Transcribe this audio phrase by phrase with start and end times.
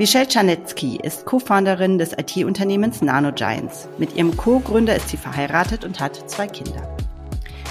[0.00, 3.86] Michelle Czarnecki ist Co-Founderin des IT-Unternehmens NanoGiants.
[3.98, 6.96] Mit ihrem Co-Gründer ist sie verheiratet und hat zwei Kinder.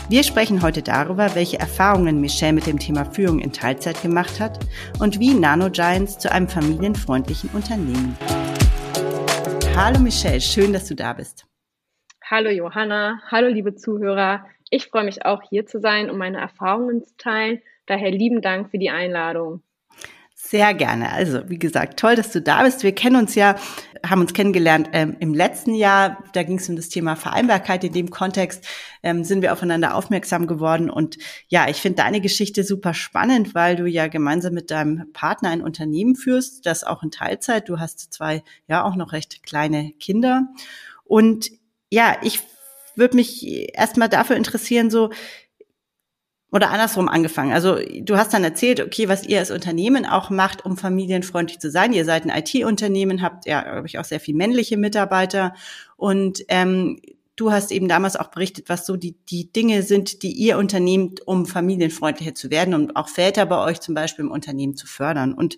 [0.09, 4.59] Wir sprechen heute darüber, welche Erfahrungen Michelle mit dem Thema Führung in Teilzeit gemacht hat
[4.99, 8.15] und wie NanoGiants zu einem familienfreundlichen Unternehmen.
[9.75, 11.47] Hallo Michelle, schön, dass du da bist.
[12.23, 14.45] Hallo Johanna, hallo liebe Zuhörer.
[14.69, 17.59] Ich freue mich auch hier zu sein, um meine Erfahrungen zu teilen.
[17.87, 19.63] Daher lieben Dank für die Einladung.
[20.41, 21.11] Sehr gerne.
[21.11, 22.81] Also, wie gesagt, toll, dass du da bist.
[22.81, 23.55] Wir kennen uns ja,
[24.07, 26.23] haben uns kennengelernt ähm, im letzten Jahr.
[26.31, 27.83] Da ging es um das Thema Vereinbarkeit.
[27.83, 28.65] In dem Kontext
[29.03, 30.89] ähm, sind wir aufeinander aufmerksam geworden.
[30.89, 31.17] Und
[31.49, 35.61] ja, ich finde deine Geschichte super spannend, weil du ja gemeinsam mit deinem Partner ein
[35.61, 37.67] Unternehmen führst, das auch in Teilzeit.
[37.67, 40.47] Du hast zwei, ja, auch noch recht kleine Kinder.
[41.03, 41.51] Und
[41.91, 42.39] ja, ich
[42.95, 45.09] würde mich erstmal dafür interessieren, so,
[46.51, 47.53] oder andersrum angefangen.
[47.53, 51.69] Also du hast dann erzählt, okay, was ihr als Unternehmen auch macht, um familienfreundlich zu
[51.69, 51.93] sein.
[51.93, 55.53] Ihr seid ein IT-Unternehmen, habt ja, glaube ich, auch sehr viel männliche Mitarbeiter.
[55.95, 56.99] Und ähm,
[57.35, 61.25] du hast eben damals auch berichtet, was so die, die Dinge sind, die ihr unternehmt,
[61.25, 65.33] um familienfreundlicher zu werden und auch Väter bei euch zum Beispiel im Unternehmen zu fördern.
[65.33, 65.57] Und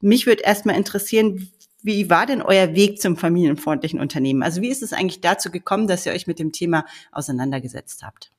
[0.00, 1.50] mich würde erstmal interessieren,
[1.82, 4.42] wie war denn euer Weg zum familienfreundlichen Unternehmen?
[4.42, 8.32] Also wie ist es eigentlich dazu gekommen, dass ihr euch mit dem Thema auseinandergesetzt habt?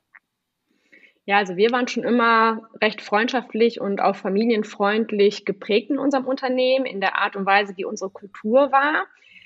[1.31, 6.85] Ja, also wir waren schon immer recht freundschaftlich und auch familienfreundlich geprägt in unserem Unternehmen,
[6.85, 9.05] in der Art und Weise, wie unsere Kultur war.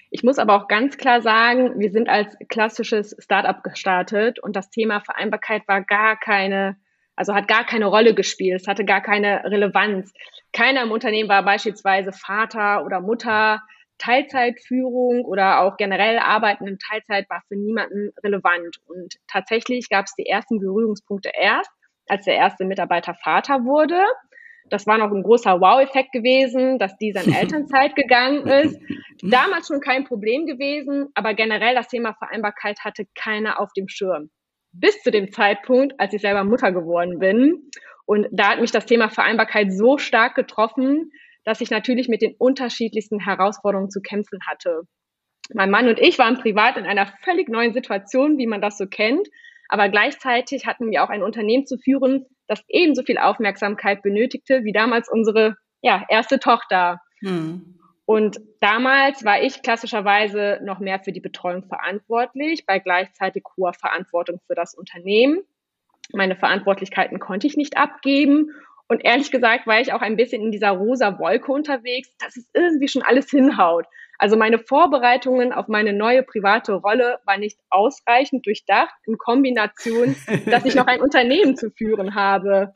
[0.10, 4.72] Ich muss aber auch ganz klar sagen, wir sind als klassisches Startup gestartet und das
[4.72, 6.76] Thema Vereinbarkeit war gar keine,
[7.16, 8.62] also hat gar keine Rolle gespielt.
[8.62, 10.12] Es hatte gar keine Relevanz.
[10.54, 13.62] Keiner im Unternehmen war beispielsweise Vater oder Mutter.
[13.98, 18.78] Teilzeitführung oder auch generell Arbeiten in Teilzeit war für niemanden relevant.
[18.86, 21.72] Und tatsächlich gab es die ersten Berührungspunkte erst,
[22.08, 24.04] als der erste Mitarbeiter Vater wurde.
[24.70, 28.80] Das war noch ein großer Wow-Effekt gewesen, dass dieser in Elternzeit gegangen ist.
[29.22, 34.30] Damals schon kein Problem gewesen, aber generell das Thema Vereinbarkeit hatte keiner auf dem Schirm.
[34.72, 37.70] Bis zu dem Zeitpunkt, als ich selber Mutter geworden bin.
[38.06, 41.12] Und da hat mich das Thema Vereinbarkeit so stark getroffen,
[41.46, 44.82] dass ich natürlich mit den unterschiedlichsten Herausforderungen zu kämpfen hatte.
[45.54, 48.88] Mein Mann und ich waren privat in einer völlig neuen Situation, wie man das so
[48.88, 49.28] kennt,
[49.70, 54.74] aber gleichzeitig hatten wir auch ein Unternehmen zu führen, das ebenso viel Aufmerksamkeit benötigte wie
[54.74, 57.00] damals unsere ja, erste Tochter.
[57.20, 57.80] Hm.
[58.06, 64.40] Und damals war ich klassischerweise noch mehr für die Betreuung verantwortlich, bei gleichzeitig hoher Verantwortung
[64.46, 65.42] für das Unternehmen.
[66.14, 68.52] Meine Verantwortlichkeiten konnte ich nicht abgeben
[68.88, 72.48] und ehrlich gesagt war ich auch ein bisschen in dieser rosa Wolke unterwegs, dass es
[72.54, 73.86] irgendwie schon alles hinhaut.
[74.18, 80.16] Also meine Vorbereitungen auf meine neue private Rolle war nicht ausreichend durchdacht in Kombination,
[80.46, 82.72] dass ich noch ein Unternehmen zu führen habe.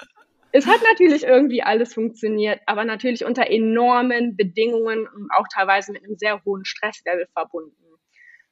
[0.52, 6.04] Es hat natürlich irgendwie alles funktioniert, aber natürlich unter enormen Bedingungen und auch teilweise mit
[6.04, 7.89] einem sehr hohen Stresslevel verbunden.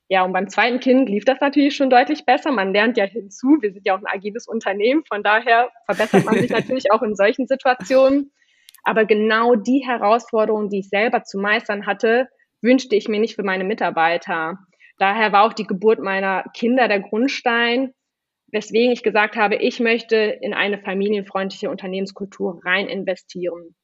[0.10, 2.52] Ja, und beim zweiten Kind lief das natürlich schon deutlich besser.
[2.52, 3.58] Man lernt ja hinzu.
[3.60, 5.04] Wir sind ja auch ein agiles Unternehmen.
[5.06, 8.32] Von daher verbessert man sich natürlich auch in solchen Situationen.
[8.84, 12.30] Aber genau die Herausforderungen, die ich selber zu meistern hatte,
[12.62, 14.58] wünschte ich mir nicht für meine Mitarbeiter.
[14.98, 17.94] Daher war auch die Geburt meiner Kinder der Grundstein,
[18.52, 23.76] weswegen ich gesagt habe, ich möchte in eine familienfreundliche Unternehmenskultur rein investieren.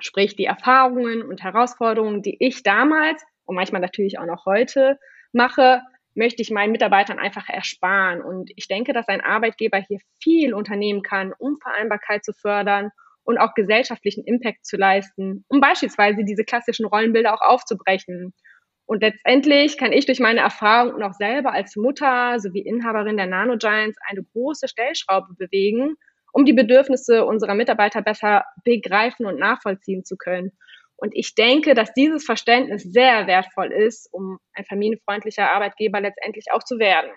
[0.00, 4.98] Sprich, die Erfahrungen und Herausforderungen, die ich damals und manchmal natürlich auch noch heute
[5.36, 5.82] mache,
[6.16, 8.22] möchte ich meinen Mitarbeitern einfach ersparen.
[8.22, 12.90] Und ich denke, dass ein Arbeitgeber hier viel unternehmen kann, um Vereinbarkeit zu fördern
[13.22, 18.32] und auch gesellschaftlichen Impact zu leisten, um beispielsweise diese klassischen Rollenbilder auch aufzubrechen.
[18.86, 23.26] Und letztendlich kann ich durch meine Erfahrung und auch selber als Mutter sowie Inhaberin der
[23.26, 25.96] Nano Giants eine große Stellschraube bewegen,
[26.32, 30.52] um die Bedürfnisse unserer Mitarbeiter besser begreifen und nachvollziehen zu können.
[30.96, 36.62] Und ich denke, dass dieses Verständnis sehr wertvoll ist, um ein familienfreundlicher Arbeitgeber letztendlich auch
[36.62, 37.10] zu werden.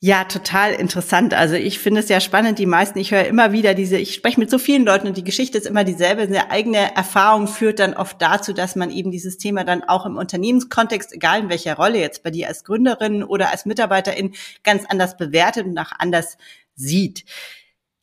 [0.00, 1.34] Ja, total interessant.
[1.34, 2.60] Also ich finde es ja spannend.
[2.60, 5.24] Die meisten, ich höre immer wieder diese, ich spreche mit so vielen Leuten und die
[5.24, 6.22] Geschichte ist immer dieselbe.
[6.22, 10.16] Eine eigene Erfahrung führt dann oft dazu, dass man eben dieses Thema dann auch im
[10.16, 15.16] Unternehmenskontext, egal in welcher Rolle jetzt bei dir als Gründerin oder als Mitarbeiterin, ganz anders
[15.16, 16.38] bewertet und auch anders
[16.76, 17.24] sieht.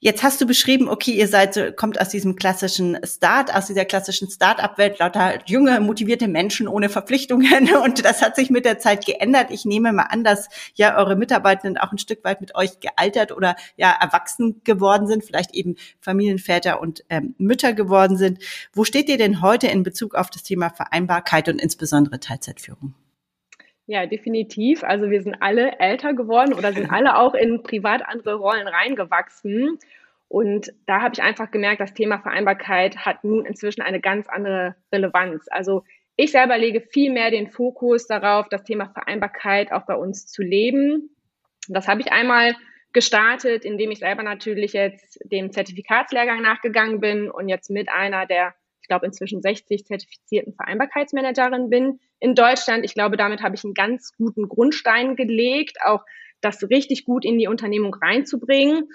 [0.01, 4.30] Jetzt hast du beschrieben, okay, ihr seid, kommt aus diesem klassischen Start, aus dieser klassischen
[4.30, 7.74] Start-up-Welt, lauter junge, motivierte Menschen ohne Verpflichtungen.
[7.83, 9.51] Und das hat sich mit der Zeit geändert.
[9.51, 13.31] Ich nehme mal an, dass ja eure Mitarbeitenden auch ein Stück weit mit euch gealtert
[13.31, 18.39] oder ja erwachsen geworden sind, vielleicht eben Familienväter und ähm, Mütter geworden sind.
[18.74, 22.94] Wo steht ihr denn heute in Bezug auf das Thema Vereinbarkeit und insbesondere Teilzeitführung?
[23.88, 24.84] Ja, definitiv.
[24.84, 29.78] Also wir sind alle älter geworden oder sind alle auch in privat andere Rollen reingewachsen.
[30.28, 34.76] Und da habe ich einfach gemerkt, das Thema Vereinbarkeit hat nun inzwischen eine ganz andere
[34.92, 35.46] Relevanz.
[35.52, 35.84] Also
[36.16, 40.42] ich selber lege viel mehr den Fokus darauf, das Thema Vereinbarkeit auch bei uns zu
[40.42, 41.16] leben.
[41.68, 42.56] Das habe ich einmal
[42.94, 48.56] gestartet, indem ich selber natürlich jetzt dem Zertifikatslehrgang nachgegangen bin und jetzt mit einer der,
[48.86, 52.86] ich glaube, inzwischen 60 zertifizierten Vereinbarkeitsmanagerin bin in Deutschland.
[52.86, 56.04] Ich glaube, damit habe ich einen ganz guten Grundstein gelegt, auch
[56.40, 58.88] das richtig gut in die Unternehmung reinzubringen.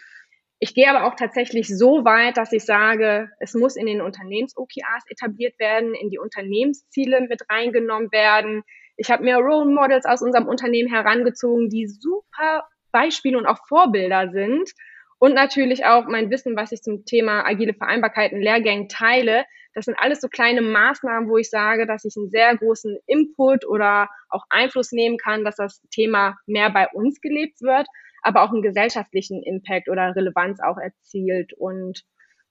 [0.61, 5.07] Ich gehe aber auch tatsächlich so weit, dass ich sage, es muss in den Unternehmens-OKRs
[5.09, 8.63] etabliert werden, in die Unternehmensziele mit reingenommen werden.
[8.97, 14.31] Ich habe mir Role Models aus unserem Unternehmen herangezogen, die super Beispiele und auch Vorbilder
[14.31, 14.71] sind.
[15.19, 19.47] Und natürlich auch mein Wissen, was ich zum Thema agile Vereinbarkeiten, Lehrgängen teile.
[19.75, 23.67] Das sind alles so kleine Maßnahmen, wo ich sage, dass ich einen sehr großen Input
[23.67, 27.87] oder auch Einfluss nehmen kann, dass das Thema mehr bei uns gelebt wird
[28.23, 31.53] aber auch einen gesellschaftlichen Impact oder Relevanz auch erzielt.
[31.55, 32.05] Und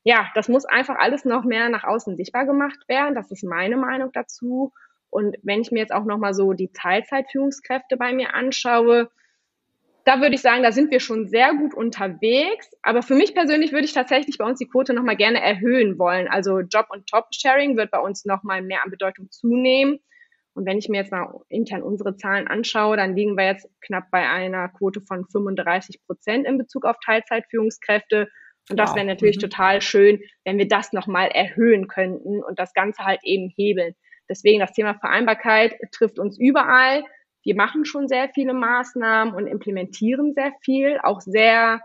[0.04, 3.16] ja, das muss einfach alles noch mehr nach außen sichtbar gemacht werden.
[3.16, 4.74] Das ist meine Meinung dazu.
[5.10, 9.10] Und wenn ich mir jetzt auch nochmal so die Teilzeitführungskräfte bei mir anschaue,
[10.10, 12.68] da würde ich sagen, da sind wir schon sehr gut unterwegs.
[12.82, 16.28] Aber für mich persönlich würde ich tatsächlich bei uns die Quote nochmal gerne erhöhen wollen.
[16.28, 20.00] Also Job- und Top-Sharing wird bei uns nochmal mehr an Bedeutung zunehmen.
[20.56, 24.06] Und wenn ich mir jetzt mal intern unsere Zahlen anschaue, dann liegen wir jetzt knapp
[24.10, 28.30] bei einer Quote von 35 Prozent in Bezug auf Teilzeitführungskräfte.
[28.72, 28.96] Und das wow.
[28.96, 29.42] wäre natürlich mhm.
[29.42, 33.94] total schön, wenn wir das nochmal erhöhen könnten und das Ganze halt eben hebeln.
[34.28, 37.04] Deswegen das Thema Vereinbarkeit trifft uns überall.
[37.44, 41.82] Wir machen schon sehr viele Maßnahmen und implementieren sehr viel, auch sehr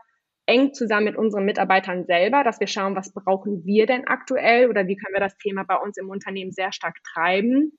[0.46, 4.86] eng zusammen mit unseren Mitarbeitern selber, dass wir schauen, was brauchen wir denn aktuell oder
[4.86, 7.72] wie können wir das Thema bei uns im Unternehmen sehr stark treiben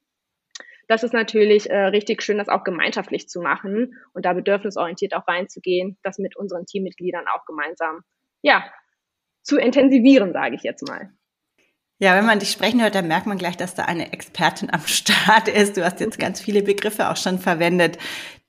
[0.88, 5.28] das ist natürlich äh, richtig schön, das auch gemeinschaftlich zu machen und da bedürfnisorientiert auch
[5.28, 8.02] reinzugehen, das mit unseren Teammitgliedern auch gemeinsam,
[8.42, 8.66] ja,
[9.42, 11.12] zu intensivieren, sage ich jetzt mal.
[11.98, 14.86] Ja, wenn man dich sprechen hört, dann merkt man gleich, dass da eine Expertin am
[14.86, 15.78] Start ist.
[15.78, 17.98] Du hast jetzt ganz viele Begriffe auch schon verwendet,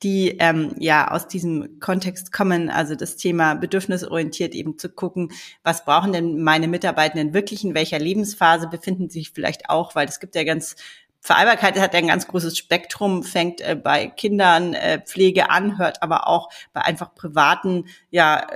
[0.02, 2.70] die ähm, ja aus diesem Kontext kommen.
[2.70, 5.30] Also das Thema bedürfnisorientiert eben zu gucken,
[5.62, 10.08] was brauchen denn meine Mitarbeitenden wirklich, in welcher Lebensphase befinden sie sich vielleicht auch, weil
[10.08, 10.74] es gibt ja ganz
[11.20, 16.02] Vereinbarkeit hat ja ein ganz großes Spektrum, fängt äh, bei Kindern äh, Pflege an, hört
[16.02, 18.46] aber auch bei einfach privaten, ja,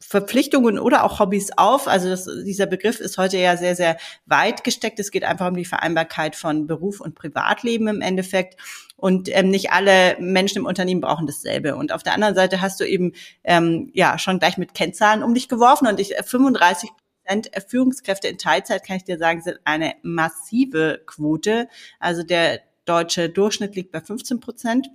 [0.00, 1.88] Verpflichtungen oder auch Hobbys auf.
[1.88, 3.96] Also das, dieser Begriff ist heute ja sehr, sehr
[4.26, 5.00] weit gesteckt.
[5.00, 8.60] Es geht einfach um die Vereinbarkeit von Beruf und Privatleben im Endeffekt.
[8.96, 11.76] Und ähm, nicht alle Menschen im Unternehmen brauchen dasselbe.
[11.76, 13.12] Und auf der anderen Seite hast du eben
[13.44, 16.92] ähm, ja schon gleich mit Kennzahlen um dich geworfen und ich 35 äh,
[17.26, 21.68] Prozent Führungskräfte in Teilzeit, kann ich dir sagen, sind eine massive Quote.
[21.98, 24.88] Also der deutsche Durchschnitt liegt bei 15 Prozent.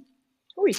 [0.56, 0.75] Ui.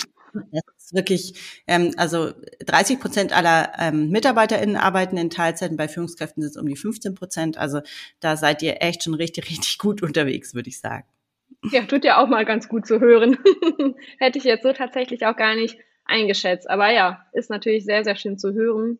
[0.50, 2.32] Das wirklich, ähm, also
[2.66, 6.76] 30 Prozent aller ähm, MitarbeiterInnen arbeiten in Teilzeit und bei Führungskräften sind es um die
[6.76, 7.58] 15 Prozent.
[7.58, 7.80] Also
[8.20, 11.06] da seid ihr echt schon richtig, richtig gut unterwegs, würde ich sagen.
[11.70, 13.38] Ja, tut ja auch mal ganz gut zu hören.
[14.18, 16.68] Hätte ich jetzt so tatsächlich auch gar nicht eingeschätzt.
[16.68, 18.98] Aber ja, ist natürlich sehr, sehr schön zu hören.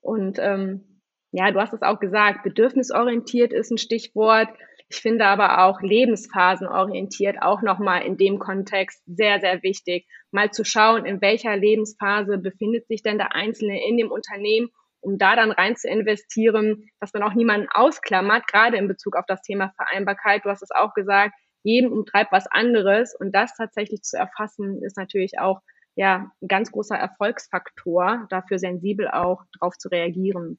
[0.00, 0.84] Und ähm,
[1.32, 4.48] ja, du hast es auch gesagt, bedürfnisorientiert ist ein Stichwort.
[4.88, 10.64] Ich finde aber auch lebensphasenorientiert auch nochmal in dem Kontext sehr, sehr wichtig, mal zu
[10.64, 14.68] schauen, in welcher Lebensphase befindet sich denn der Einzelne in dem Unternehmen,
[15.00, 19.24] um da dann rein zu investieren, dass man auch niemanden ausklammert, gerade in Bezug auf
[19.26, 20.44] das Thema Vereinbarkeit.
[20.44, 21.34] Du hast es auch gesagt,
[21.64, 25.60] jedem umtreibt was anderes und das tatsächlich zu erfassen, ist natürlich auch
[25.96, 30.58] ja, ein ganz großer Erfolgsfaktor, dafür sensibel auch drauf zu reagieren.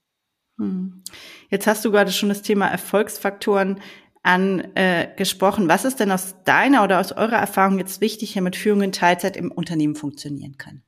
[0.60, 1.04] Hm.
[1.50, 3.80] Jetzt hast du gerade schon das Thema Erfolgsfaktoren
[4.28, 5.70] angesprochen.
[5.70, 9.38] Was ist denn aus deiner oder aus eurer Erfahrung jetzt wichtig, damit Führung in Teilzeit
[9.38, 10.84] im Unternehmen funktionieren kann?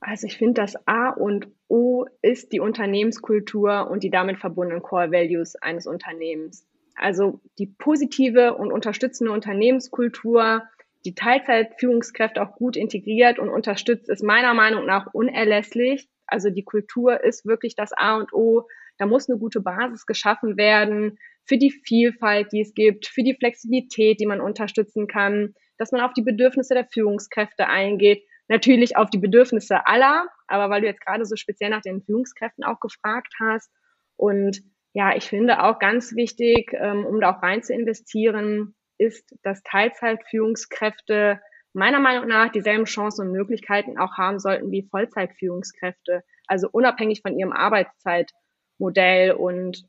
[0.00, 5.12] Also ich finde, das A und O ist die Unternehmenskultur und die damit verbundenen Core
[5.12, 6.66] Values eines Unternehmens.
[6.94, 10.62] Also die positive und unterstützende Unternehmenskultur,
[11.04, 16.08] die Teilzeitführungskräfte auch gut integriert und unterstützt, ist meiner Meinung nach unerlässlich.
[16.26, 18.66] Also die Kultur ist wirklich das A und O.
[18.96, 23.34] Da muss eine gute Basis geschaffen werden für die Vielfalt, die es gibt, für die
[23.34, 29.10] Flexibilität, die man unterstützen kann, dass man auf die Bedürfnisse der Führungskräfte eingeht, natürlich auf
[29.10, 33.32] die Bedürfnisse aller, aber weil du jetzt gerade so speziell nach den Führungskräften auch gefragt
[33.40, 33.70] hast
[34.16, 34.60] und
[34.94, 39.62] ja, ich finde auch ganz wichtig, ähm, um da auch rein zu investieren, ist, dass
[39.62, 41.40] Teilzeitführungskräfte
[41.72, 47.38] meiner Meinung nach dieselben Chancen und Möglichkeiten auch haben sollten wie Vollzeitführungskräfte, also unabhängig von
[47.38, 49.32] ihrem Arbeitszeitmodell.
[49.32, 49.84] Und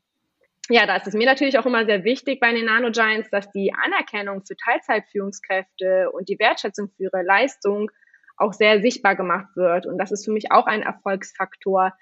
[0.70, 3.50] ja, da ist es mir natürlich auch immer sehr wichtig bei den Nano Giants, dass
[3.50, 7.90] die Anerkennung für Teilzeitführungskräfte und die Wertschätzung für ihre Leistung
[8.36, 9.86] auch sehr sichtbar gemacht wird.
[9.86, 11.92] Und das ist für mich auch ein Erfolgsfaktor.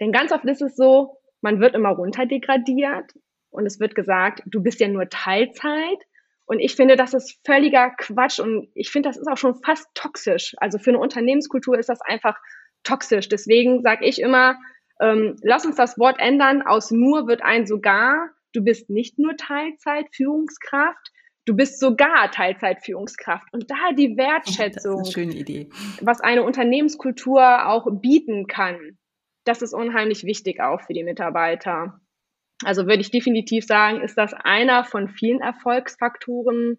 [0.00, 3.12] Denn ganz oft ist es so, man wird immer runterdegradiert
[3.50, 5.98] und es wird gesagt, du bist ja nur Teilzeit
[6.46, 9.88] Und ich finde, das ist völliger Quatsch und ich finde, das ist auch schon fast
[9.94, 10.54] toxisch.
[10.58, 12.38] Also für eine Unternehmenskultur ist das einfach
[12.84, 13.28] toxisch.
[13.28, 14.56] Deswegen sage ich immer,
[15.00, 16.62] ähm, lass uns das Wort ändern.
[16.62, 18.30] Aus nur wird ein sogar.
[18.52, 21.12] Du bist nicht nur Teilzeit-Führungskraft,
[21.44, 23.52] du bist sogar Teilzeitführungskraft.
[23.52, 25.68] Und da die Wertschätzung, eine
[26.00, 28.98] was eine Unternehmenskultur auch bieten kann,
[29.44, 32.00] das ist unheimlich wichtig auch für die Mitarbeiter.
[32.64, 36.78] Also würde ich definitiv sagen, ist das einer von vielen Erfolgsfaktoren.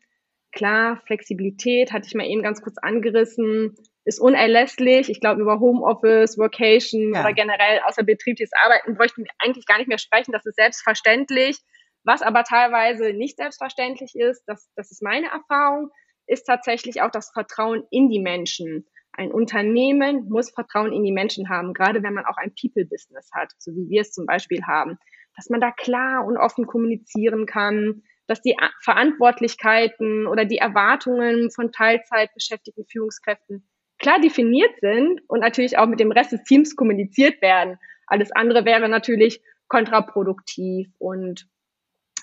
[0.51, 3.75] Klar, Flexibilität hatte ich mal eben ganz kurz angerissen,
[4.07, 5.09] ist unerlässlich.
[5.09, 7.19] Ich glaube, über Homeoffice, Workation ja.
[7.19, 10.31] oder generell außerbetriebliches Arbeiten bräuchten wir eigentlich gar nicht mehr sprechen.
[10.31, 11.59] Das ist selbstverständlich.
[12.05, 15.89] Was aber teilweise nicht selbstverständlich ist, das, das ist meine Erfahrung,
[16.25, 18.87] ist tatsächlich auch das Vertrauen in die Menschen.
[19.11, 23.51] Ein Unternehmen muss Vertrauen in die Menschen haben, gerade wenn man auch ein People-Business hat,
[23.57, 24.97] so wie wir es zum Beispiel haben,
[25.35, 31.73] dass man da klar und offen kommunizieren kann, dass die Verantwortlichkeiten oder die Erwartungen von
[31.73, 33.67] Teilzeit beschäftigten Führungskräften
[33.99, 37.77] klar definiert sind und natürlich auch mit dem Rest des Teams kommuniziert werden.
[38.05, 41.47] Alles andere wäre natürlich kontraproduktiv und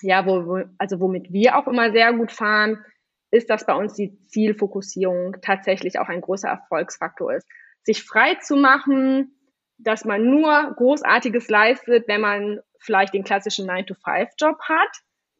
[0.01, 2.83] ja, wo, also womit wir auch immer sehr gut fahren,
[3.31, 7.47] ist, dass bei uns die Zielfokussierung tatsächlich auch ein großer Erfolgsfaktor ist.
[7.83, 9.35] Sich frei zu machen,
[9.77, 14.97] dass man nur Großartiges leistet, wenn man vielleicht den klassischen 9-to-5-Job hat.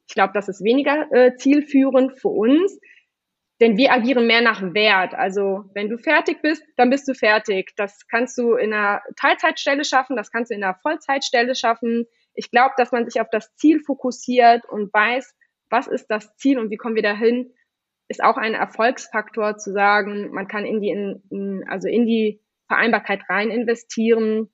[0.07, 2.79] Ich glaube, das ist weniger äh, zielführend für uns,
[3.61, 5.13] denn wir agieren mehr nach Wert.
[5.13, 7.73] Also wenn du fertig bist, dann bist du fertig.
[7.77, 12.51] Das kannst du in einer Teilzeitstelle schaffen, das kannst du in einer Vollzeitstelle schaffen ich
[12.51, 15.35] glaube, dass man sich auf das Ziel fokussiert und weiß,
[15.69, 17.51] was ist das Ziel und wie kommen wir dahin,
[18.07, 23.21] ist auch ein Erfolgsfaktor zu sagen, man kann in die, in, also in die Vereinbarkeit
[23.29, 24.49] rein investieren.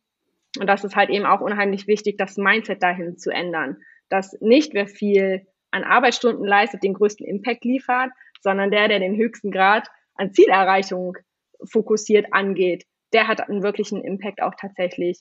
[0.58, 3.78] Und das ist halt eben auch unheimlich wichtig, das Mindset dahin zu ändern.
[4.10, 8.12] Dass nicht wer viel an Arbeitsstunden leistet, den größten Impact liefert,
[8.42, 11.18] sondern der, der den höchsten Grad an Zielerreichung
[11.64, 15.20] fokussiert angeht, der hat einen wirklichen Impact auch tatsächlich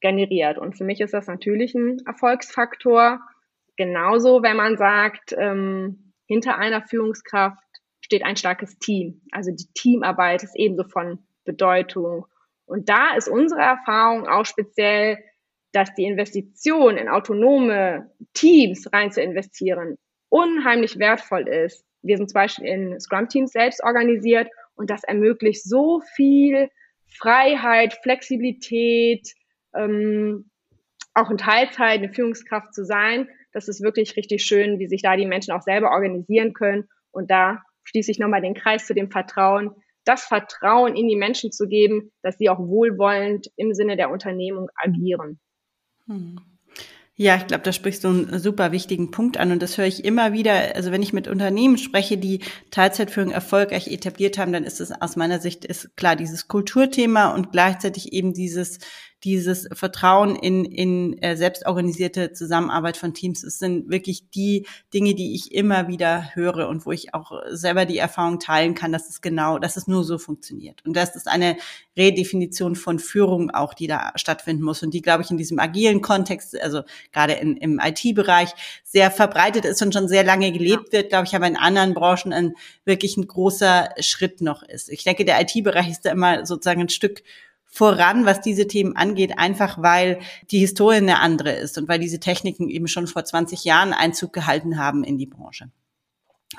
[0.00, 0.58] generiert.
[0.58, 3.20] Und für mich ist das natürlich ein Erfolgsfaktor.
[3.76, 7.62] Genauso, wenn man sagt, ähm, hinter einer Führungskraft
[8.00, 9.22] steht ein starkes Team.
[9.32, 12.26] Also die Teamarbeit ist ebenso von Bedeutung.
[12.66, 15.18] Und da ist unsere Erfahrung auch speziell,
[15.72, 19.96] dass die Investition in autonome Teams rein zu investieren
[20.30, 21.84] unheimlich wertvoll ist.
[22.02, 26.70] Wir sind zum Beispiel in Scrum-Teams selbst organisiert und das ermöglicht so viel
[27.06, 29.28] Freiheit, Flexibilität,
[29.74, 30.50] ähm,
[31.14, 33.28] auch in Teilzeit eine Führungskraft zu sein.
[33.52, 36.88] Das ist wirklich richtig schön, wie sich da die Menschen auch selber organisieren können.
[37.10, 39.72] Und da schließe ich nochmal den Kreis zu dem Vertrauen,
[40.04, 44.70] das Vertrauen in die Menschen zu geben, dass sie auch wohlwollend im Sinne der Unternehmung
[44.76, 45.40] agieren.
[46.06, 46.40] Hm.
[47.16, 50.04] Ja, ich glaube, da sprichst du einen super wichtigen Punkt an und das höre ich
[50.06, 50.74] immer wieder.
[50.74, 52.40] Also wenn ich mit Unternehmen spreche, die
[52.70, 57.52] Teilzeitführung erfolgreich etabliert haben, dann ist es aus meiner Sicht ist klar dieses Kulturthema und
[57.52, 58.78] gleichzeitig eben dieses
[59.24, 63.42] dieses Vertrauen in, in äh, selbstorganisierte Zusammenarbeit von Teams.
[63.44, 67.84] Es sind wirklich die Dinge, die ich immer wieder höre und wo ich auch selber
[67.84, 70.84] die Erfahrung teilen kann, dass es genau, dass es nur so funktioniert.
[70.86, 71.56] Und das ist eine
[71.96, 76.00] Redefinition von Führung auch, die da stattfinden muss und die, glaube ich, in diesem agilen
[76.00, 81.10] Kontext, also gerade in, im IT-Bereich, sehr verbreitet ist und schon sehr lange gelebt wird,
[81.10, 84.88] glaube ich, aber in anderen Branchen ein wirklich ein großer Schritt noch ist.
[84.88, 87.22] Ich denke, der IT-Bereich ist da immer sozusagen ein Stück
[87.70, 90.18] voran, was diese Themen angeht, einfach weil
[90.50, 94.32] die Historie eine andere ist und weil diese Techniken eben schon vor 20 Jahren Einzug
[94.32, 95.70] gehalten haben in die Branche.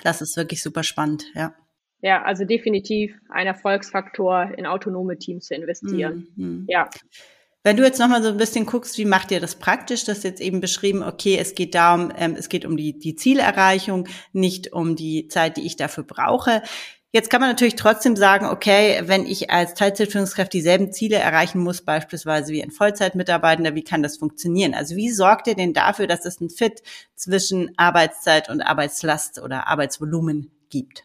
[0.04, 1.54] Das ist wirklich super spannend, ja.
[2.02, 6.28] Ja, also definitiv ein Erfolgsfaktor, in autonome Teams zu investieren.
[6.36, 6.66] Mhm.
[6.68, 6.90] Ja.
[7.64, 10.04] Wenn du jetzt nochmal so ein bisschen guckst, wie macht ihr das praktisch?
[10.06, 13.16] Das ist jetzt eben beschrieben, okay, es geht darum, ähm, es geht um die, die
[13.16, 16.64] Zielerreichung, nicht um die Zeit, die ich dafür brauche.
[17.14, 21.82] Jetzt kann man natürlich trotzdem sagen, okay, wenn ich als Teilzeitführungskraft dieselben Ziele erreichen muss,
[21.82, 24.74] beispielsweise wie ein Vollzeitmitarbeitender, wie kann das funktionieren?
[24.74, 26.82] Also wie sorgt ihr denn dafür, dass es ein Fit
[27.16, 31.04] zwischen Arbeitszeit und Arbeitslast oder Arbeitsvolumen gibt?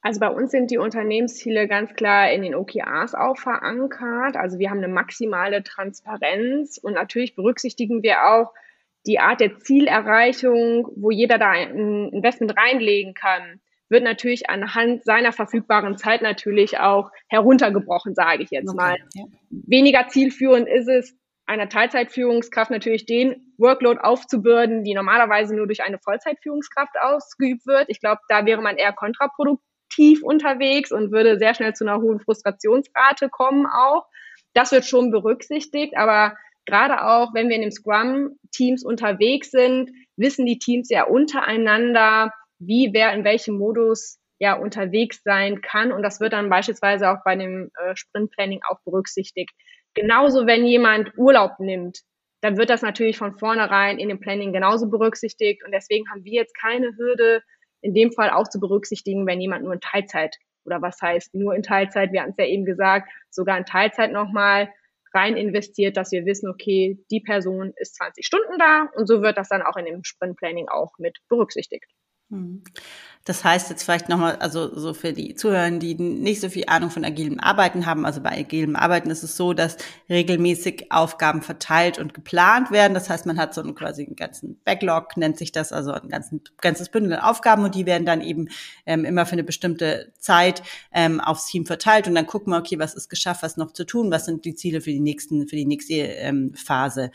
[0.00, 4.36] Also bei uns sind die Unternehmensziele ganz klar in den OKRs auch verankert.
[4.36, 8.54] Also wir haben eine maximale Transparenz und natürlich berücksichtigen wir auch
[9.06, 13.60] die Art der Zielerreichung, wo jeder da ein Investment reinlegen kann
[13.94, 18.96] wird natürlich anhand seiner verfügbaren Zeit natürlich auch heruntergebrochen, sage ich jetzt okay, mal.
[19.14, 19.24] Ja.
[19.50, 25.98] Weniger zielführend ist es, einer Teilzeitführungskraft natürlich den Workload aufzubürden, die normalerweise nur durch eine
[25.98, 27.84] Vollzeitführungskraft ausgeübt wird.
[27.88, 32.18] Ich glaube, da wäre man eher kontraproduktiv unterwegs und würde sehr schnell zu einer hohen
[32.20, 34.06] Frustrationsrate kommen auch.
[34.54, 36.34] Das wird schon berücksichtigt, aber
[36.64, 42.32] gerade auch, wenn wir in den Scrum-Teams unterwegs sind, wissen die Teams ja untereinander,
[42.66, 45.92] wie wer in welchem Modus ja unterwegs sein kann.
[45.92, 49.50] Und das wird dann beispielsweise auch bei dem äh, Sprintplanning auch berücksichtigt.
[49.94, 52.00] Genauso, wenn jemand Urlaub nimmt,
[52.40, 55.64] dann wird das natürlich von vornherein in dem Planning genauso berücksichtigt.
[55.64, 57.42] Und deswegen haben wir jetzt keine Hürde,
[57.80, 61.54] in dem Fall auch zu berücksichtigen, wenn jemand nur in Teilzeit oder was heißt nur
[61.54, 64.72] in Teilzeit, wir hatten es ja eben gesagt, sogar in Teilzeit nochmal
[65.12, 69.38] rein investiert, dass wir wissen, okay, die Person ist 20 Stunden da und so wird
[69.38, 71.86] das dann auch in dem Sprintplanning auch mit berücksichtigt.
[72.34, 72.62] Hm.
[73.26, 76.90] Das heißt jetzt vielleicht nochmal, also so für die Zuhörer, die nicht so viel Ahnung
[76.90, 78.04] von agilem Arbeiten haben.
[78.04, 79.78] Also bei agilem Arbeiten ist es so, dass
[80.10, 82.92] regelmäßig Aufgaben verteilt und geplant werden.
[82.92, 86.10] Das heißt, man hat so einen quasi einen ganzen Backlog, nennt sich das, also ein
[86.10, 88.48] ganzen, ganzes Bündel an Aufgaben und die werden dann eben
[88.84, 90.62] ähm, immer für eine bestimmte Zeit
[90.92, 93.86] ähm, aufs Team verteilt und dann gucken wir, okay, was ist geschafft, was noch zu
[93.86, 97.10] tun, was sind die Ziele für die nächsten, für die nächste ähm, Phase.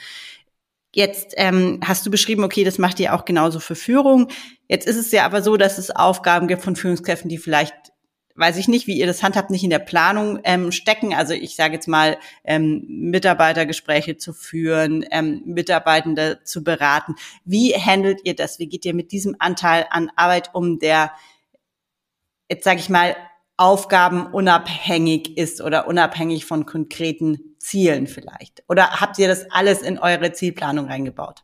[0.92, 4.30] Jetzt ähm, hast du beschrieben, okay, das macht ihr auch genauso für Führung.
[4.68, 7.76] Jetzt ist es ja aber so, dass es Aufgaben gibt von Führungskräften, die vielleicht,
[8.36, 11.14] weiß ich nicht, wie ihr das handhabt, nicht in der Planung ähm, stecken.
[11.14, 17.16] Also ich sage jetzt mal, ähm, Mitarbeitergespräche zu führen, ähm, Mitarbeitende zu beraten.
[17.46, 18.58] Wie handelt ihr das?
[18.58, 21.12] Wie geht ihr mit diesem Anteil an Arbeit um, der
[22.50, 23.16] jetzt sage ich mal
[23.58, 28.64] Aufgaben unabhängig ist oder unabhängig von konkreten Zielen vielleicht?
[28.68, 31.44] Oder habt ihr das alles in eure Zielplanung reingebaut?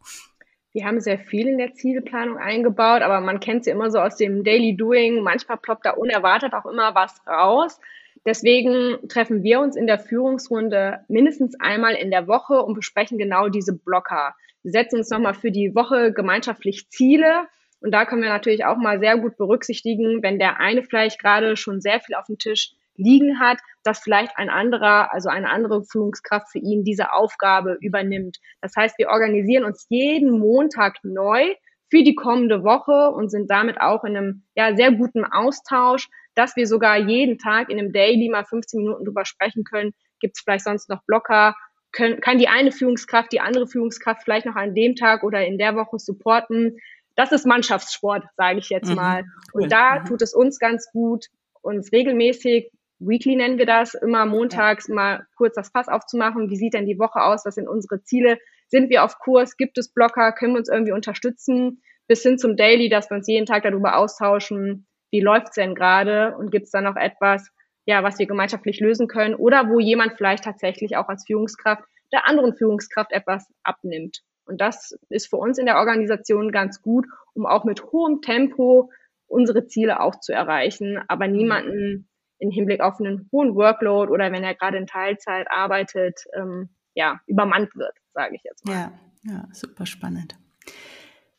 [0.72, 4.18] Wir haben sehr viel in der Zielplanung eingebaut, aber man kennt sie immer so aus
[4.18, 5.22] dem Daily Doing.
[5.22, 7.80] Manchmal ploppt da unerwartet auch immer was raus.
[8.26, 13.50] Deswegen treffen wir uns in der Führungsrunde mindestens einmal in der Woche und besprechen genau
[13.50, 14.36] diese Blocker.
[14.64, 17.48] Wir setzen uns nochmal für die Woche gemeinschaftlich Ziele
[17.82, 21.56] und da können wir natürlich auch mal sehr gut berücksichtigen, wenn der eine vielleicht gerade
[21.56, 25.84] schon sehr viel auf dem Tisch liegen hat, dass vielleicht ein anderer, also eine andere
[25.84, 28.38] Führungskraft für ihn diese Aufgabe übernimmt.
[28.62, 31.54] Das heißt, wir organisieren uns jeden Montag neu
[31.90, 36.56] für die kommende Woche und sind damit auch in einem ja, sehr guten Austausch, dass
[36.56, 39.94] wir sogar jeden Tag in einem Daily mal 15 Minuten drüber sprechen können.
[40.20, 41.56] Gibt es vielleicht sonst noch Blocker?
[41.92, 45.58] Können, kann die eine Führungskraft die andere Führungskraft vielleicht noch an dem Tag oder in
[45.58, 46.78] der Woche supporten?
[47.16, 48.96] das ist Mannschaftssport, sage ich jetzt mhm.
[48.96, 49.24] mal.
[49.54, 49.64] Cool.
[49.64, 50.06] Und da mhm.
[50.06, 51.26] tut es uns ganz gut,
[51.62, 56.50] uns regelmäßig, weekly nennen wir das, immer montags mal kurz das Fass aufzumachen.
[56.50, 57.46] Wie sieht denn die Woche aus?
[57.46, 58.40] Was sind unsere Ziele?
[58.68, 59.58] Sind wir auf Kurs?
[59.58, 60.32] Gibt es Blocker?
[60.32, 61.82] Können wir uns irgendwie unterstützen?
[62.08, 66.36] Bis hin zum Daily, dass wir uns jeden Tag darüber austauschen, wie läuft's denn gerade
[66.38, 67.50] und gibt es da noch etwas,
[67.86, 72.28] ja, was wir gemeinschaftlich lösen können oder wo jemand vielleicht tatsächlich auch als Führungskraft der
[72.28, 74.22] anderen Führungskraft etwas abnimmt.
[74.46, 78.92] Und das ist für uns in der Organisation ganz gut, um auch mit hohem Tempo
[79.28, 82.08] unsere Ziele auch zu erreichen, aber niemanden
[82.40, 87.20] im Hinblick auf einen hohen Workload oder wenn er gerade in Teilzeit arbeitet, ähm, ja,
[87.28, 88.74] übermannt wird, sage ich jetzt mal.
[88.74, 88.92] Ja,
[89.24, 90.38] ja, super spannend.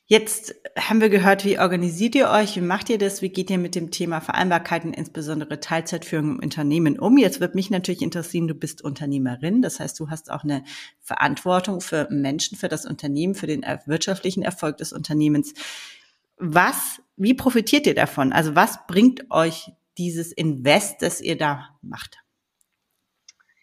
[0.09, 3.59] Jetzt haben wir gehört, wie organisiert ihr euch, wie macht ihr das, wie geht ihr
[3.59, 7.18] mit dem Thema Vereinbarkeiten, insbesondere Teilzeitführung im Unternehmen um?
[7.18, 10.62] Jetzt wird mich natürlich interessieren, du bist Unternehmerin, das heißt, du hast auch eine
[11.00, 15.54] Verantwortung für Menschen, für das Unternehmen, für den wirtschaftlichen Erfolg des Unternehmens.
[16.37, 18.32] Was, wie profitiert ihr davon?
[18.32, 22.18] Also was bringt euch dieses Invest, das ihr da macht?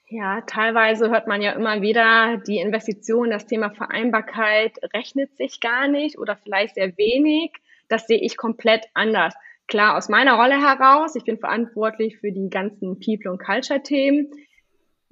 [0.10, 5.88] Ja, teilweise hört man ja immer wieder, die Investition, das Thema Vereinbarkeit rechnet sich gar
[5.88, 7.52] nicht oder vielleicht sehr wenig.
[7.88, 9.34] Das sehe ich komplett anders.
[9.68, 14.30] Klar, aus meiner Rolle heraus, ich bin verantwortlich für die ganzen People- und Culture-Themen,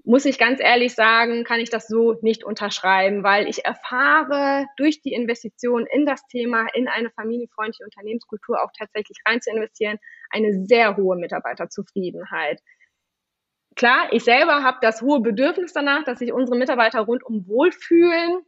[0.04, 5.02] muss ich ganz ehrlich sagen, kann ich das so nicht unterschreiben, weil ich erfahre durch
[5.02, 10.00] die Investition in das Thema, in eine familienfreundliche Unternehmenskultur auch tatsächlich rein zu investieren,
[10.32, 12.62] eine sehr hohe Mitarbeiterzufriedenheit
[13.76, 18.42] klar, ich selber habe das hohe Bedürfnis danach, dass sich unsere Mitarbeiter rundum wohlfühlen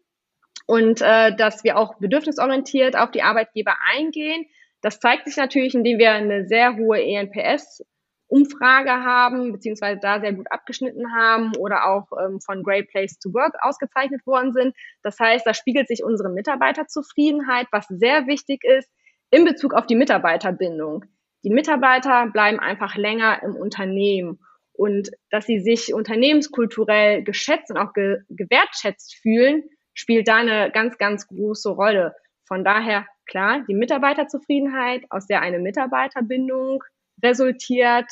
[0.65, 4.45] und äh, dass wir auch bedürfnisorientiert auf die Arbeitgeber eingehen.
[4.81, 7.83] Das zeigt sich natürlich, indem wir eine sehr hohe ENPS
[8.27, 13.31] Umfrage haben, beziehungsweise da sehr gut abgeschnitten haben oder auch ähm, von Great Place to
[13.33, 14.75] Work ausgezeichnet worden sind.
[15.03, 18.89] Das heißt, da spiegelt sich unsere Mitarbeiterzufriedenheit, was sehr wichtig ist
[19.29, 21.05] in Bezug auf die Mitarbeiterbindung.
[21.43, 24.39] Die Mitarbeiter bleiben einfach länger im Unternehmen
[24.71, 30.97] und dass sie sich unternehmenskulturell geschätzt und auch ge gewertschätzt fühlen, spielt da eine ganz,
[30.97, 32.15] ganz große Rolle.
[32.45, 36.83] Von daher, klar, die Mitarbeiterzufriedenheit, aus der eine Mitarbeiterbindung
[37.21, 38.05] resultiert,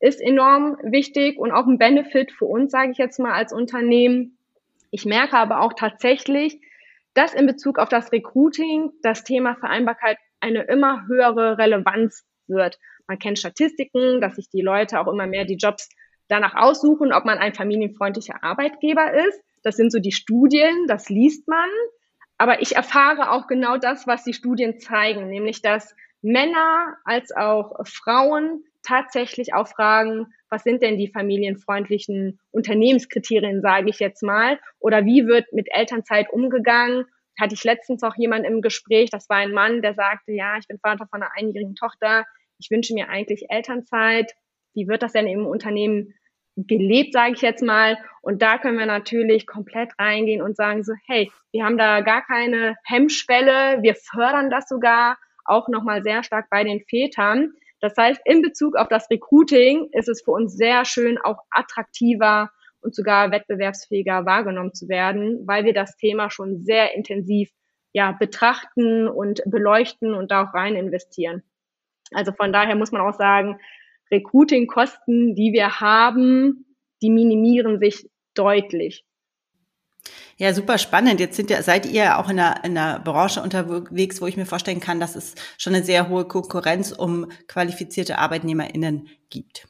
[0.00, 4.36] ist enorm wichtig und auch ein Benefit für uns, sage ich jetzt mal, als Unternehmen.
[4.90, 6.60] Ich merke aber auch tatsächlich,
[7.14, 12.78] dass in Bezug auf das Recruiting das Thema Vereinbarkeit eine immer höhere Relevanz wird.
[13.06, 15.88] Man kennt Statistiken, dass sich die Leute auch immer mehr die Jobs
[16.28, 19.40] danach aussuchen, ob man ein familienfreundlicher Arbeitgeber ist.
[19.62, 21.68] Das sind so die Studien, das liest man.
[22.38, 27.76] Aber ich erfahre auch genau das, was die Studien zeigen, nämlich dass Männer als auch
[27.84, 35.04] Frauen tatsächlich auch fragen, was sind denn die familienfreundlichen Unternehmenskriterien, sage ich jetzt mal, oder
[35.04, 37.04] wie wird mit Elternzeit umgegangen?
[37.40, 40.66] Hatte ich letztens auch jemand im Gespräch, das war ein Mann, der sagte, ja, ich
[40.66, 42.24] bin Vater von einer einjährigen Tochter,
[42.62, 44.32] ich wünsche mir eigentlich Elternzeit.
[44.74, 46.14] Wie wird das denn im Unternehmen
[46.56, 47.98] gelebt, sage ich jetzt mal.
[48.20, 52.24] Und da können wir natürlich komplett reingehen und sagen so, hey, wir haben da gar
[52.24, 57.52] keine Hemmschwelle, wir fördern das sogar auch nochmal sehr stark bei den Vätern.
[57.80, 62.50] Das heißt, in Bezug auf das Recruiting ist es für uns sehr schön, auch attraktiver
[62.80, 67.50] und sogar wettbewerbsfähiger wahrgenommen zu werden, weil wir das Thema schon sehr intensiv
[67.92, 71.42] ja, betrachten und beleuchten und da auch rein investieren.
[72.14, 73.58] Also von daher muss man auch sagen,
[74.10, 76.66] Recruiting-Kosten, die wir haben,
[77.00, 79.04] die minimieren sich deutlich.
[80.36, 81.20] Ja, super spannend.
[81.20, 84.46] Jetzt sind ja, seid ihr auch in einer, in einer Branche unterwegs, wo ich mir
[84.46, 89.68] vorstellen kann, dass es schon eine sehr hohe Konkurrenz um qualifizierte ArbeitnehmerInnen gibt.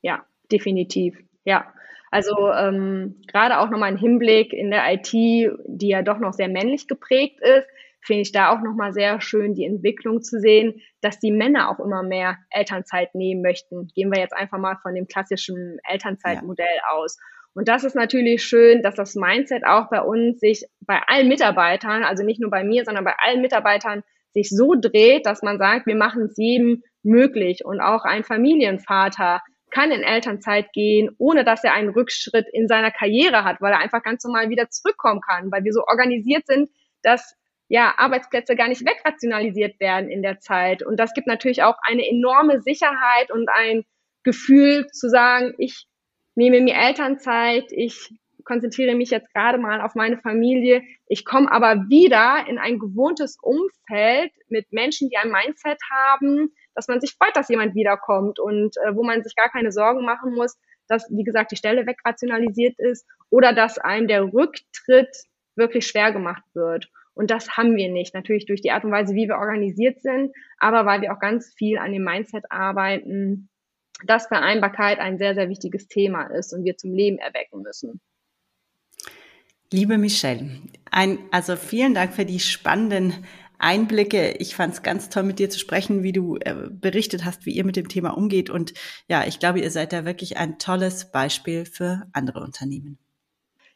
[0.00, 1.16] Ja, definitiv.
[1.44, 1.72] Ja.
[2.12, 6.48] Also ähm, gerade auch nochmal ein Hinblick in der IT, die ja doch noch sehr
[6.48, 7.66] männlich geprägt ist,
[8.04, 11.82] finde ich da auch nochmal sehr schön, die Entwicklung zu sehen, dass die Männer auch
[11.82, 13.88] immer mehr Elternzeit nehmen möchten.
[13.94, 16.96] Gehen wir jetzt einfach mal von dem klassischen Elternzeitmodell ja.
[16.96, 17.16] aus.
[17.54, 22.04] Und das ist natürlich schön, dass das Mindset auch bei uns sich bei allen Mitarbeitern,
[22.04, 24.02] also nicht nur bei mir, sondern bei allen Mitarbeitern
[24.34, 27.64] sich so dreht, dass man sagt, wir machen es jedem möglich.
[27.64, 29.40] Und auch ein Familienvater
[29.72, 33.80] kann in Elternzeit gehen, ohne dass er einen Rückschritt in seiner Karriere hat, weil er
[33.80, 36.70] einfach ganz normal wieder zurückkommen kann, weil wir so organisiert sind,
[37.02, 37.34] dass
[37.68, 40.84] ja, Arbeitsplätze gar nicht wegrationalisiert werden in der Zeit.
[40.84, 43.84] Und das gibt natürlich auch eine enorme Sicherheit und ein
[44.24, 45.86] Gefühl zu sagen, ich
[46.34, 48.10] nehme mir Elternzeit, ich
[48.44, 50.82] konzentriere mich jetzt gerade mal auf meine Familie.
[51.06, 56.88] Ich komme aber wieder in ein gewohntes Umfeld mit Menschen, die ein Mindset haben, dass
[56.88, 60.34] man sich freut, dass jemand wiederkommt und äh, wo man sich gar keine Sorgen machen
[60.34, 60.58] muss,
[60.88, 65.14] dass, wie gesagt, die Stelle wegrationalisiert ist oder dass einem der Rücktritt
[65.56, 66.88] wirklich schwer gemacht wird.
[67.14, 68.14] Und das haben wir nicht.
[68.14, 71.52] Natürlich durch die Art und Weise, wie wir organisiert sind, aber weil wir auch ganz
[71.54, 73.50] viel an dem Mindset arbeiten,
[74.06, 78.00] dass Vereinbarkeit ein sehr, sehr wichtiges Thema ist und wir zum Leben erwecken müssen.
[79.72, 80.50] Liebe Michelle,
[80.90, 83.24] ein, also vielen Dank für die spannenden
[83.62, 84.32] Einblicke.
[84.38, 87.52] Ich fand es ganz toll, mit dir zu sprechen, wie du äh, berichtet hast, wie
[87.52, 88.50] ihr mit dem Thema umgeht.
[88.50, 88.74] Und
[89.08, 92.98] ja, ich glaube, ihr seid da wirklich ein tolles Beispiel für andere Unternehmen.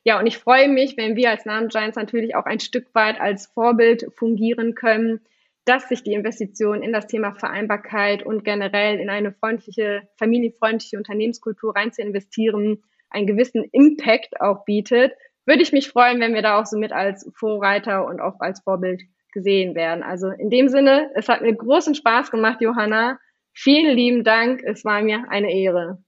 [0.05, 3.21] Ja, und ich freue mich, wenn wir als Nano Giants natürlich auch ein Stück weit
[3.21, 5.21] als Vorbild fungieren können,
[5.65, 11.75] dass sich die Investition in das Thema Vereinbarkeit und generell in eine freundliche, familienfreundliche Unternehmenskultur
[11.75, 15.13] rein zu investieren, einen gewissen Impact auch bietet,
[15.45, 18.61] würde ich mich freuen, wenn wir da auch so mit als Vorreiter und auch als
[18.61, 19.03] Vorbild
[19.37, 20.03] gesehen werden.
[20.03, 23.19] Also in dem Sinne, es hat mir großen Spaß gemacht, Johanna.
[23.53, 24.63] Vielen lieben Dank.
[24.65, 25.99] Es war mir eine Ehre.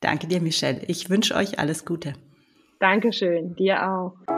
[0.00, 0.82] Danke dir, Michelle.
[0.86, 2.12] Ich wünsche euch alles Gute.
[2.80, 4.37] Dankeschön, dir auch.